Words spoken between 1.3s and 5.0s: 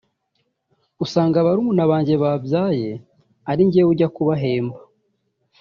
barumuna banjye babyaye ari njyewe ujya kubahemba